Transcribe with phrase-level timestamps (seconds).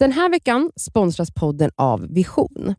[0.00, 2.74] Den här veckan sponsras podden av Vision.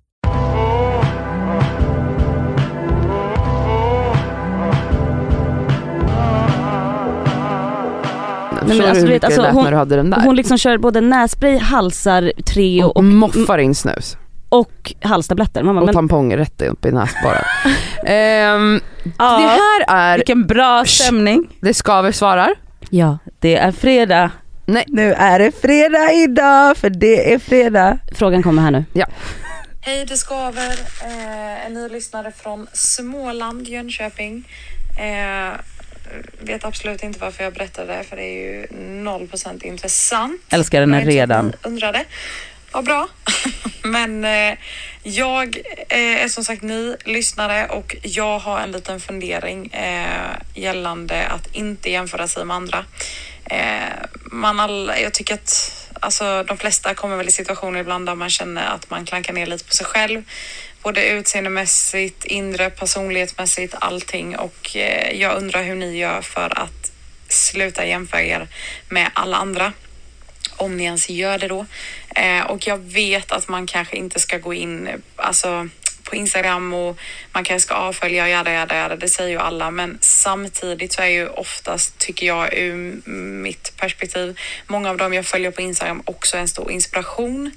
[8.54, 10.22] Nej, men alltså, du hur mycket alltså, det lät hon- när du hade den där?
[10.22, 14.18] Hon liksom kör både nässpray, halsar, Treo och, och, moffar in snus.
[14.50, 15.64] och halstabletter.
[15.64, 17.44] Bara, Och men, tamponger rätt upp i näsborren.
[18.06, 19.38] Ehm, det Ja,
[19.88, 21.48] här är, vilken bra stämning.
[21.62, 22.54] det skaver svarar.
[22.90, 23.18] ja.
[23.40, 24.32] Det är fredag.
[24.66, 24.86] Nej.
[24.88, 27.98] Nu är det fredag idag för det är fredag.
[28.16, 28.86] Frågan kommer här nu.
[29.82, 30.72] Hej, det skaver.
[31.02, 34.48] Eh, en ny lyssnare från Småland, Jönköping.
[34.98, 35.60] Eh,
[36.40, 38.66] vet absolut inte varför jag berättade det, för det är ju
[39.04, 40.42] 0% intressant.
[40.50, 41.48] Älskar den här redan.
[41.48, 42.06] ni Undrade.
[42.72, 43.08] Vad bra.
[43.84, 44.58] Men eh,
[45.04, 45.58] jag
[45.90, 51.56] eh, är som sagt ny lyssnare och jag har en liten fundering eh, gällande att
[51.56, 52.86] inte jämföra sig med andra.
[53.52, 53.94] Eh,
[54.32, 58.30] man all, jag tycker att alltså, de flesta kommer väl i situationer ibland där man
[58.30, 60.24] känner att man klankar ner lite på sig själv.
[60.82, 64.38] Både utseendemässigt, inre, personlighetsmässigt, allting.
[64.38, 66.92] Och eh, jag undrar hur ni gör för att
[67.30, 68.48] sluta jämföra er
[68.90, 69.74] med alla andra
[70.56, 71.66] om ni ens gör det då.
[72.16, 75.70] Eh, och jag vet att man kanske inte ska gå in alltså,
[76.12, 76.98] på Instagram och
[77.34, 79.72] man kanske ska avfölja jada jada jada, det säger ju alla.
[79.72, 83.02] Men samtidigt så är ju oftast, tycker jag ur
[83.42, 87.52] mitt perspektiv, många av dem jag följer på Instagram också en stor inspiration.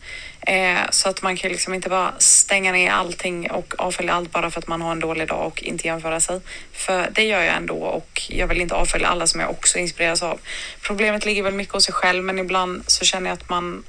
[0.47, 4.51] Eh, så att man kan liksom inte bara stänga ner allting och avfölja allt bara
[4.51, 6.41] för att man har en dålig dag och inte jämföra sig.
[6.73, 10.23] För det gör jag ändå och jag vill inte avfölja alla som jag också inspireras
[10.23, 10.41] av.
[10.81, 13.85] Problemet ligger väl mycket hos sig själv men ibland så känner jag att man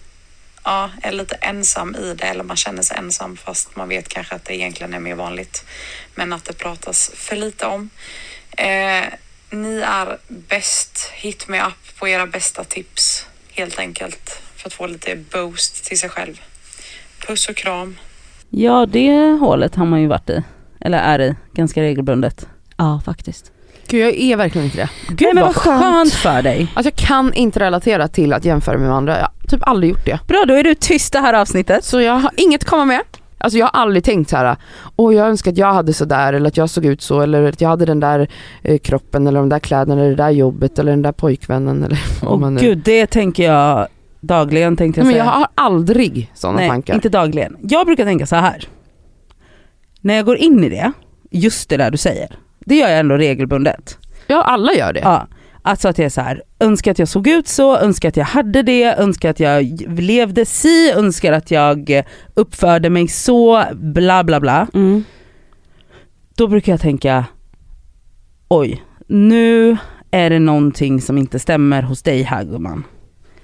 [0.66, 4.35] ja, är lite ensam i det eller man känner sig ensam fast man vet kanske
[4.35, 5.66] att det egentligen är mer vanligt.
[6.16, 7.89] Men att det pratas för lite om.
[8.58, 9.03] Eh,
[9.49, 11.11] ni är bäst.
[11.13, 15.99] Hit me up på era bästa tips helt enkelt för att få lite boost till
[15.99, 16.41] sig själv.
[17.27, 17.97] Puss och kram.
[18.49, 20.43] Ja det hålet har man ju varit i.
[20.81, 22.47] Eller är i ganska regelbundet.
[22.77, 23.52] Ja, faktiskt.
[23.95, 24.89] Gud jag är verkligen inte det.
[25.08, 25.83] Gud Nej, men vad skönt.
[25.83, 26.67] skönt för dig.
[26.73, 29.14] Alltså jag kan inte relatera till att jämföra mig med andra.
[29.17, 30.20] Jag har typ aldrig gjort det.
[30.28, 31.86] Bra då är du tyst det här avsnittet.
[31.86, 33.02] Så jag har inget att komma med.
[33.38, 34.55] Alltså jag har aldrig tänkt så här.
[34.95, 37.61] åh jag önskar att jag hade sådär eller att jag såg ut så eller att
[37.61, 38.28] jag hade den där
[38.64, 42.00] eh, kroppen eller de där kläderna eller det där jobbet eller den där pojkvännen eller
[42.22, 42.61] vad Åh man nu...
[42.61, 43.88] gud det tänker jag
[44.22, 45.34] dagligen tänkte jag Nej, men säga.
[45.34, 46.94] jag har aldrig sådana Nej, tankar.
[46.95, 47.58] inte dagligen.
[47.61, 48.67] Jag brukar tänka så här.
[50.02, 50.92] När jag går in i det,
[51.32, 53.98] just det där du säger, det gör jag ändå regelbundet.
[54.27, 54.99] Ja alla gör det.
[54.99, 55.27] Ja,
[55.61, 58.26] alltså att jag är så här, önskar att jag såg ut så, önskar att jag
[58.26, 64.39] hade det, önskar att jag levde si, önskar att jag uppförde mig så, bla bla
[64.39, 64.67] bla.
[64.73, 65.04] Mm.
[66.37, 67.25] Då brukar jag tänka,
[68.48, 69.77] oj, nu
[70.11, 72.83] är det någonting som inte stämmer hos dig här gumman.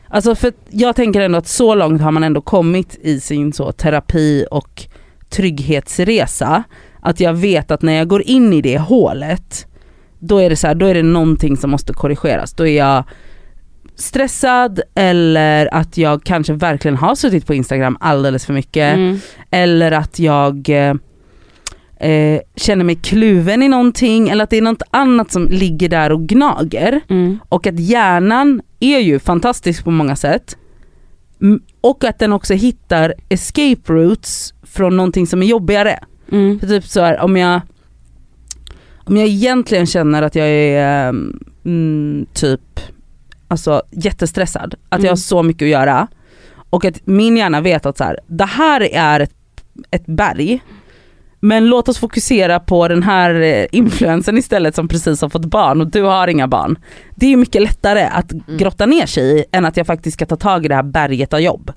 [0.08, 3.72] Alltså för jag tänker ändå att så långt har man ändå kommit i sin så
[3.72, 4.86] terapi och
[5.30, 6.64] trygghetsresa
[7.02, 9.68] att jag vet att när jag går in i det hålet
[10.20, 12.54] då är det så här, då är det någonting som måste korrigeras.
[12.54, 13.04] Då är jag
[13.96, 19.20] stressad eller att jag kanske verkligen har suttit på Instagram alldeles för mycket Mm.
[19.52, 25.32] eller att jag eh, känner mig kluven i någonting eller att det är något annat
[25.32, 27.40] som ligger där och gnager Mm.
[27.50, 30.58] och att hjärnan är ju fantastisk på många sätt
[31.82, 36.00] och att den också hittar escape routes från någonting som är jobbigare.
[36.32, 36.60] Mm.
[36.60, 37.62] För typ så här, om jag
[39.04, 42.80] om jag egentligen känner att jag är ehm, mm, typ
[43.48, 45.10] alltså jättestressad, att jag Mm.
[45.10, 46.08] har så mycket att göra
[46.70, 49.36] och att min hjärna vet att så här, det här är ett,
[49.92, 50.62] ett berg
[51.40, 55.82] men låt oss fokusera på den här eh, influensen istället som precis har fått barn
[55.82, 56.78] och du har inga barn.
[57.16, 60.26] Det är ju mycket lättare att grotta ner sig i än att jag faktiskt ska
[60.26, 61.72] ta tag i det här berget av jobb.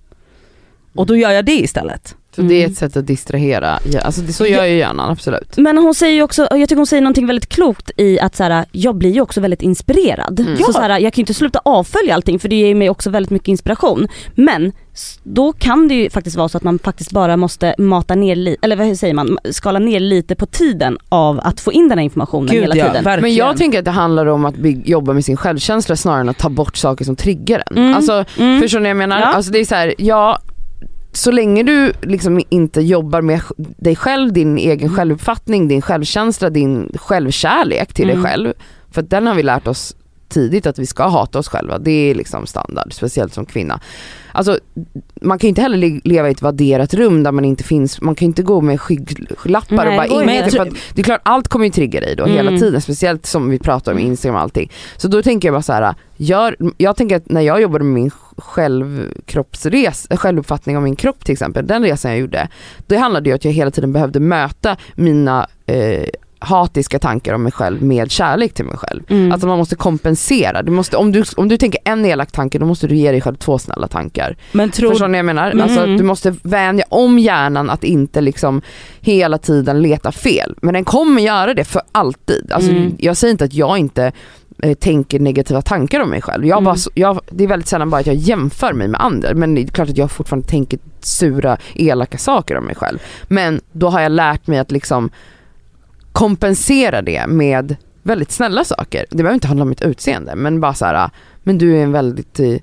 [0.94, 2.16] Och då gör jag det istället.
[2.34, 2.70] Så det är Mm.
[2.72, 3.78] ett sätt att distrahera.
[3.92, 5.56] Ja, alltså det, så gör ju hjärnan absolut.
[5.56, 8.42] Men hon säger ju också, jag tycker hon säger någonting väldigt klokt i att så
[8.44, 10.40] här, jag blir ju också väldigt inspirerad.
[10.40, 10.56] Mm.
[10.56, 10.72] Så, Ja.
[10.72, 13.30] så här, jag kan ju inte sluta avfölja allting för det ger mig också väldigt
[13.30, 14.08] mycket inspiration.
[14.34, 14.72] Men
[15.22, 18.56] då kan det ju faktiskt vara så att man faktiskt bara måste mata ner, li-
[18.62, 22.04] eller vad säger man, skala ner lite på tiden av att få in den här
[22.04, 23.04] informationen Gud hela ja, tiden.
[23.04, 23.20] verkligen.
[23.22, 24.54] Men jag tänker att det handlar om att
[24.84, 27.76] jobba med sin självkänsla snarare än att ta bort saker som triggar en.
[27.78, 27.94] Mm.
[27.94, 28.60] Alltså, Mm.
[28.60, 29.20] Förstår ni vad jag menar?
[29.20, 29.26] Ja.
[29.26, 30.38] Alltså det är så här, ja,
[31.16, 36.92] så länge du liksom inte jobbar med dig själv, din egen självuppfattning, din självkänsla, din
[37.00, 38.22] självkärlek till Mm.
[38.22, 38.52] dig själv.
[38.90, 39.96] För den har vi lärt oss
[40.34, 41.78] tidigt att vi ska hata oss själva.
[41.78, 43.80] Det är liksom standard, speciellt som kvinna.
[44.32, 44.58] Alltså
[45.20, 48.00] man kan ju inte heller le- leva i ett vadderat rum där man inte finns,
[48.00, 50.40] man kan ju inte gå med skygglappar Nej, och bara det går in inte.
[50.40, 50.50] i det.
[50.50, 52.36] För att det är klart allt kommer ju trigga dig då Mm.
[52.36, 54.72] hela tiden, speciellt som vi pratar om Instagram och allting.
[54.96, 57.94] Så då tänker jag bara så här, gör, jag tänker att när jag jobbade med
[57.94, 62.48] min självkroppsres, självuppfattning om min kropp till exempel, den resan jag gjorde,
[62.86, 66.04] det handlade ju att jag hela tiden behövde möta mina eh,
[66.44, 69.02] hatiska tankar om mig själv med kärlek till mig själv.
[69.08, 69.32] Mm.
[69.32, 70.62] Alltså man måste kompensera.
[70.62, 73.20] Du måste, om, du, om du tänker en elak tanke då måste du ge dig
[73.20, 74.36] själv två snälla tankar.
[74.52, 75.50] Men tror Förstår ni vad jag menar?
[75.50, 75.62] Mm.
[75.64, 78.62] Alltså du måste vänja om hjärnan att inte liksom
[79.00, 80.54] hela tiden leta fel.
[80.62, 82.52] Men den kommer göra det för alltid.
[82.52, 82.96] Alltså Mm.
[82.98, 84.12] Jag säger inte att jag inte
[84.62, 86.46] eh, tänker negativa tankar om mig själv.
[86.46, 86.64] Jag Mm.
[86.64, 89.34] bara, jag, det är väldigt sällan bara att jag jämför mig med andra.
[89.34, 92.98] Men det är klart att jag fortfarande tänker sura, elaka saker om mig själv.
[93.28, 95.10] Men då har jag lärt mig att liksom
[96.14, 99.06] kompensera det med väldigt snälla saker.
[99.10, 101.10] Det behöver inte handla om mitt utseende men bara så här,
[101.42, 102.56] men du är en väldigt eh,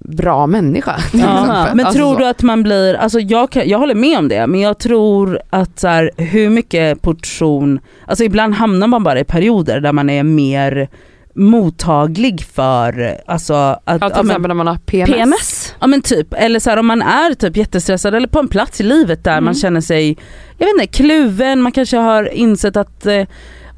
[0.00, 0.96] bra människa.
[1.10, 1.76] till Ja, exempel.
[1.76, 2.18] men Alltså tror så.
[2.20, 5.40] du att man blir, alltså jag, kan, jag håller med om det, men jag tror
[5.50, 10.10] att så här, hur mycket portion, alltså ibland hamnar man bara i perioder där man
[10.10, 10.88] är mer
[11.34, 15.14] mottaglig för, alltså att, Ja, till ja, men, exempel när man har PMS.
[15.14, 15.67] PMS?
[15.80, 18.80] Ja men typ, eller så här, om man är typ jättestressad eller på en plats
[18.80, 19.44] i livet där Mm.
[19.44, 20.16] man känner sig,
[20.58, 23.26] jag vet inte, kluven, man kanske har insett att eh,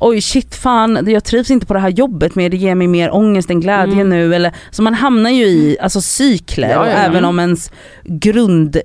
[0.02, 3.14] oj shit fan, jag trivs inte på det här jobbet mer, det ger mig mer
[3.14, 4.08] ångest än glädje Mm.
[4.08, 4.34] nu.
[4.34, 6.98] Eller, så man hamnar ju i alltså, cykler, Ja, ja, ja.
[6.98, 7.70] även om ens
[8.04, 8.76] grund,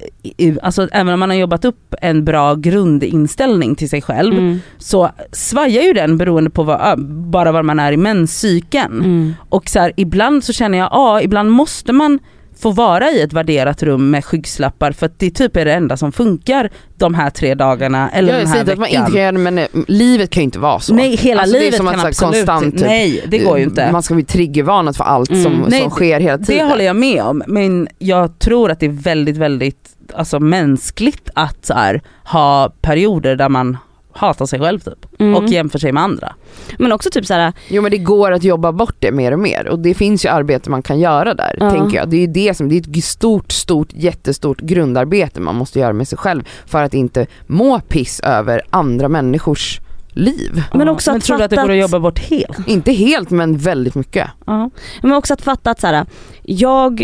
[0.61, 4.59] alltså även om man har jobbat upp en bra grundinställning till sig själv Mm.
[4.77, 8.93] så svajar ju den beroende på vad, bara var man är i menscykeln.
[8.99, 9.33] Mm.
[9.49, 12.19] Och så här, ibland så känner jag, ja ibland måste man
[12.59, 15.97] få vara i ett värderat rum med skyggslappar för att det typ är det enda
[15.97, 19.01] som funkar de här tre dagarna eller Jag den här inte att man veckan.
[19.01, 20.93] inte kan göra det men eh, livet kan ju inte vara så.
[20.93, 23.91] Nej hela Alltså, det livet kan absolut konstant, typ, nej det går ju inte.
[23.91, 25.43] Man ska bli triggervarnad för allt Mm.
[25.43, 26.67] som, Nej, som sker hela Det tiden.
[26.69, 31.71] håller jag med om men jag tror att det är väldigt väldigt alltså, mänskligt att
[31.75, 33.77] här, ha perioder där man
[34.15, 35.35] hatar sig själv typ Mm.
[35.35, 36.33] och jämför sig med andra.
[36.79, 39.67] Men också typ såhär, Jo men det går att jobba bort det mer och mer
[39.67, 41.71] och det finns ju arbete man kan göra där Ja.
[41.71, 42.09] tänker jag.
[42.09, 45.93] Det är ju det som, det är ett stort, stort, jättestort grundarbete man måste göra
[45.93, 49.79] med sig själv för att inte må piss över andra människors
[50.09, 50.63] liv.
[50.73, 52.67] Men också men att tror du att det går att jobba bort helt?
[52.67, 54.27] Inte helt men väldigt mycket.
[54.45, 54.69] ja.
[55.01, 56.05] men också att fatta att såhär,
[56.43, 57.03] jag,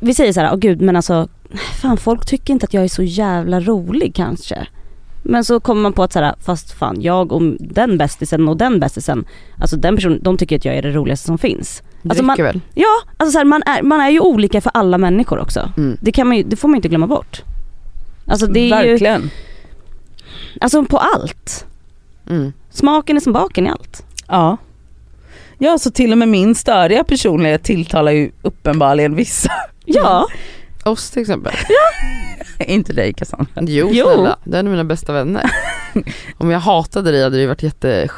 [0.00, 1.28] vi säger såhär, åh gud men alltså,
[1.82, 4.66] fan folk tycker inte att jag är så jävla rolig kanske.
[5.28, 8.80] Men så kommer man på att såhär, fast fan jag och den bästisen och den
[8.80, 9.24] bästisen,
[9.60, 11.82] alltså den personen, de tycker att jag är det roligaste som finns.
[12.02, 12.60] Det Alltså, räcker väl.
[12.74, 15.72] Ja, alltså så här, man, är, man är ju olika för alla människor också.
[15.76, 15.96] Mm.
[16.00, 17.42] Det, kan man ju, det får man ju inte glömma bort.
[18.26, 19.30] Alltså det är ju, Verkligen.
[20.60, 21.66] alltså på allt.
[22.28, 22.52] Mm.
[22.70, 24.06] Smaken är som baken i allt.
[24.28, 24.56] Ja.
[25.58, 29.52] Ja så till och med min störiga personlighet tilltalar ju uppenbarligen vissa.
[29.84, 30.26] Ja,
[30.84, 31.52] Oss till exempel.
[32.58, 33.46] Inte dig Cassandra.
[33.60, 34.06] Jo, Jo.
[34.06, 35.50] snälla, det är mina bästa vänner.
[36.38, 38.08] Om jag hatade dig hade det varit jätte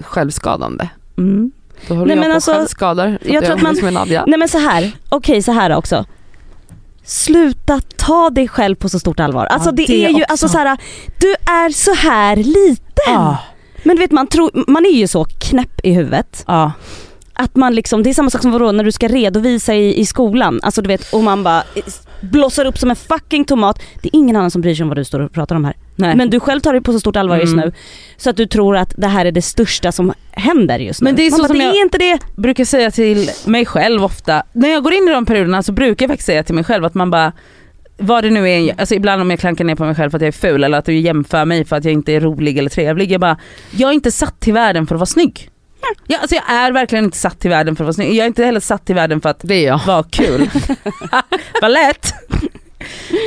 [0.00, 0.88] självskadande.
[1.18, 1.50] Mm.
[1.88, 3.18] Då håller Nej, jag men på alltså, självskadar.
[3.22, 4.24] för jag tror att man- med Nadja.
[4.26, 4.92] nej men så här.
[5.08, 6.04] okej så här också.
[7.04, 9.46] Sluta ta dig själv på så stort allvar.
[9.46, 10.78] Alltså det, det är ju, alltså så här,
[11.20, 13.16] du är så här liten.
[13.16, 13.36] Ah,
[13.82, 16.42] Men du vet man tror, man är ju så knäpp i huvudet.
[16.46, 16.70] ah.
[17.38, 20.06] Att man liksom, det är samma sak som vadå, när du ska redovisa i, i
[20.06, 20.60] skolan.
[20.62, 21.62] Alltså du vet, och man bara
[22.20, 23.82] blossar upp som en fucking tomat.
[24.02, 25.74] Det är ingen annan som bryr sig om vad du står och pratar om här.
[25.96, 26.16] Nej.
[26.16, 27.64] Men du själv tar det på så stort allvar just Mm.
[27.66, 27.72] nu.
[28.16, 31.04] Så att du tror att det här är det största som händer just nu.
[31.04, 32.18] Men det är så bara, som det jag- är inte det.
[32.36, 36.04] brukar säga till mig själv ofta, när jag går in i de perioderna så brukar
[36.04, 37.32] jag faktiskt säga till mig själv att man bara
[37.98, 40.22] vad det nu är, alltså ibland om jag klankar ner på mig själv för att
[40.22, 42.70] jag är ful eller att du jämför mig för att jag inte är rolig eller
[42.70, 43.12] trevlig.
[43.12, 43.36] Jag bara,
[43.76, 45.48] jag är inte satt till världen för att vara snygg.
[46.06, 48.10] Ja, alltså jag är verkligen inte satt till världen för att vara snygg.
[48.14, 49.80] Jag är inte heller satt till världen för att Det är jag.
[49.86, 50.50] vara kul.
[51.62, 52.14] Vad lätt.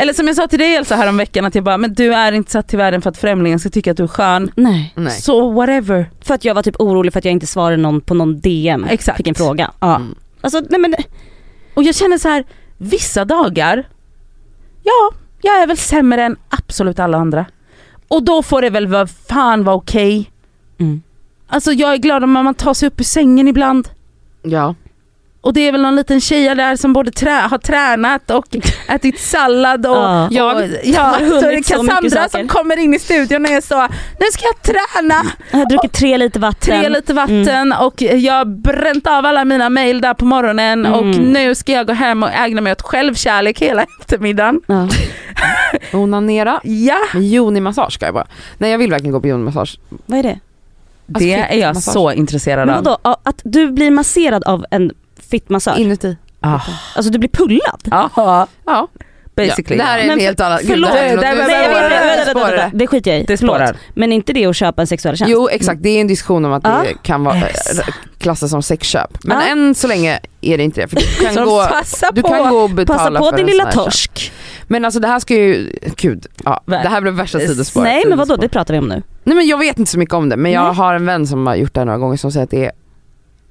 [0.01, 2.51] Eller som jag sa till dig Elsa häromveckan att jag bara, men du är inte
[2.51, 4.51] satt till världen för att främlingen ska tycka att du är skön.
[4.56, 4.94] Nej.
[4.96, 5.12] Nej.
[5.22, 6.10] Så whatever.
[6.22, 8.86] För att jag var typ orolig för att jag inte svarade någon på någon DM.
[8.89, 9.18] Exakt.
[9.18, 9.72] Fick en fråga.
[9.80, 9.96] Ja.
[9.96, 10.16] Mm.
[10.42, 10.96] Alltså nej men,
[11.74, 12.44] Och jag känner så här,
[12.78, 13.88] vissa dagar,
[14.84, 15.12] ja,
[15.42, 17.46] jag är väl sämre än absolut alla andra.
[18.08, 20.32] Och då får det väl vad fan vara okej.
[20.80, 21.01] mm.
[21.50, 23.88] Alltså jag är glad om man tar sig upp ur sängen ibland.
[24.41, 24.75] Ja.
[25.41, 28.46] Och det är väl någon liten tjej där som både trä, har tränat och
[28.88, 29.96] ätit sallad och,
[30.32, 30.53] Ja.
[30.56, 33.82] och Jag har så är det Cassandra som kommer in i studion och är så,
[34.20, 35.15] nu ska jag träna,
[35.51, 36.79] jag har druckit tre liter vatten.
[36.82, 41.01] tre liter vatten och jag har bränt av alla mina mail där på morgonen och
[41.03, 41.18] Mm.
[41.34, 44.62] nu ska jag gå hem och ägna mig åt självkärlek hela eftermiddagen.
[44.68, 44.88] Ja.
[45.94, 46.60] Onanera.
[46.63, 48.27] Ja, Joni-massage ska jag bara.
[48.58, 49.79] Nej jag vill verkligen gå på Joni-massage.
[50.06, 50.39] Vad är det?
[51.10, 52.84] Det är jag så intresserad Men av.
[52.84, 54.92] vadå, att du blir masserad av en
[55.30, 55.78] fittmassör?
[55.80, 56.18] Inuti.
[56.42, 56.60] Ah.
[56.96, 57.82] Alltså du blir pullad?
[58.16, 58.88] Ja, Ja.
[59.36, 59.78] basically.
[59.80, 60.60] Ja, det här är en Men helt annan...
[60.68, 60.92] förlåt.
[60.92, 62.72] det det.
[62.74, 63.24] det skiter jag i.
[63.24, 63.78] Det spårar.
[63.94, 65.32] Men inte det att köpa en sexuell tjänst?
[65.32, 66.86] Jo exakt, det är en diskussion om att det Ja.
[67.04, 67.89] kan vara Exakt.
[68.18, 69.18] klassas som sexköp.
[69.24, 69.48] Men Ja.
[69.48, 70.88] än så länge är det inte det.
[70.88, 72.28] För du kan, gå, passa du på.
[72.28, 74.32] kan gå och betala Passa på för din en lilla torsk.
[74.71, 77.83] Men alltså det här ska ju, gud, ja, det här blev värsta sidospåret.
[77.83, 79.03] Nej men vadå, det pratar vi om nu.
[79.23, 81.47] Nej men jag vet inte så mycket om det men jag har en vän som
[81.47, 82.71] har gjort det här några gånger som säger att det är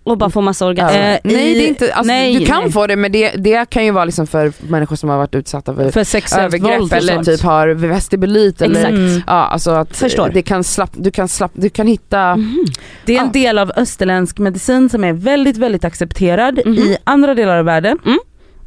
[0.04, 1.12] Och bara få massa orgasmer.
[1.14, 2.72] Eh, Nej det är inte, alltså, nej, du kan nej.
[2.72, 5.74] få det men det, det kan ju vara liksom för människor som har varit utsatta
[5.74, 8.92] för, För sexuellt övergrepp eller typ har vestibulit eller Exakt.
[8.92, 9.22] Mm.
[9.26, 10.30] Ja alltså att Förstår.
[10.34, 12.64] det kan slapp, du kan slapp, du kan hitta Mhm.
[13.04, 13.32] Det är en Ja.
[13.32, 16.74] del av österländsk medicin som är väldigt, väldigt accepterad Mhm.
[16.78, 18.18] i andra delar av världen Mm.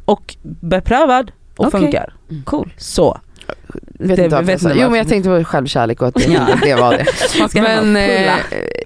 [0.04, 1.80] och beprövad och Okej.
[1.80, 2.14] funkar.
[2.44, 2.72] Cool.
[2.76, 3.20] Så.
[3.98, 6.24] vet Det- inte vet jag inte Jo men jag tänkte på självkärlek och att det,
[6.32, 6.40] Ja.
[6.62, 7.06] det var det.
[7.40, 8.32] Man ska Men eh,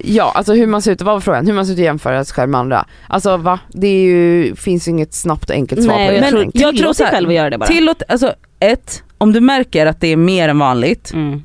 [0.00, 1.46] ja, alltså hur man ser ut, vad var frågan?
[1.46, 2.86] Hur man ser ut och jämföra sig själv med andra.
[3.08, 3.58] Alltså va?
[3.72, 6.16] Det är ju, finns ju inget snabbt och enkelt svar Nej på det.
[6.16, 7.66] jag Men tror, jag jag tror så här, själv att göra det bara.
[7.66, 11.42] Tillåt, alltså ett, om du märker att det är mer än vanligt, Mm.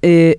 [0.00, 0.34] eh,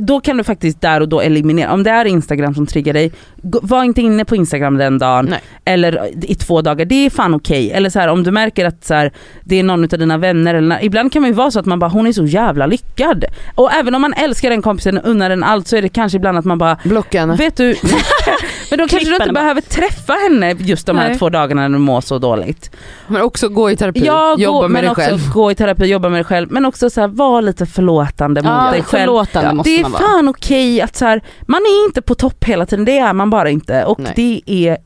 [0.00, 1.72] då kan du faktiskt där och då eliminera.
[1.72, 3.12] Om det är Instagram som triggar dig,
[3.42, 5.40] var inte inne på Instagram den dagen Nej.
[5.64, 7.70] eller i två dagar, det är fan okej.
[7.70, 9.12] Eller så här, om du märker att så här,
[9.44, 11.78] det är någon av dina vänner, eller, ibland kan man ju vara så att man
[11.78, 13.24] bara hon är så jävla lyckad.
[13.54, 16.16] Och även om man älskar den kompisen och unnar den allt så är det kanske
[16.16, 17.36] ibland att man bara Blocka henne.
[17.36, 17.66] Vet du,
[18.70, 21.18] men då kanske du inte behöver träffa henne just de här Nej.
[21.18, 22.70] två dagarna när du mår så dåligt.
[23.06, 25.32] Men också gå i terapi, Ja, jobba gå, med men dig också själv.
[25.32, 26.52] gå i terapi, jobba med dig själv.
[26.52, 29.06] Men också så här, var lite förlåtande mot Ja, dig själv.
[29.26, 29.54] Förlåtande Ja.
[29.54, 30.02] måste Det är man vara.
[30.02, 33.30] fan okej att så här, man är inte på topp hela tiden, det är man
[33.30, 33.84] bara inte.
[33.84, 34.12] Och Nej.
[34.16, 34.78] det är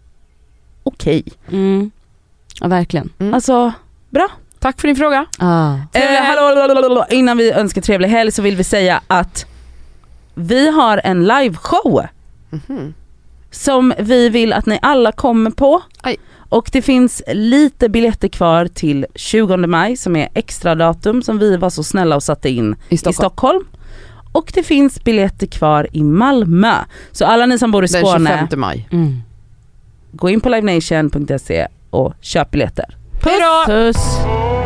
[0.83, 1.23] okej.
[1.53, 1.91] Mm.
[2.61, 3.11] Ja verkligen.
[3.19, 3.35] Mm.
[3.35, 3.73] Alltså,
[4.11, 4.29] bra.
[4.59, 5.27] Tack för din fråga.
[5.39, 5.73] Ah.
[5.93, 7.05] Eh, hallå, hallå, hallå, hallå.
[7.11, 9.47] Innan vi önskar trevlig helg så vill vi säga att
[10.35, 12.07] vi har en liveshow
[12.51, 12.95] Mhm.
[13.51, 15.83] som vi vill att ni alla kommer på.
[16.03, 16.17] Aj.
[16.49, 21.57] Och det finns lite biljetter kvar till 20 maj som är extra datum som vi
[21.57, 23.65] var så snälla och satte in I i Stockholm.
[24.37, 26.75] Och det finns biljetter kvar i Malmö.
[27.13, 28.89] Så alla ni som bor i Den Skåne, 25 maj.
[28.93, 29.23] Mm.
[30.13, 32.97] gå in på livenation.se och köp biljetter.
[33.23, 33.67] Puss!
[33.67, 34.66] Puss.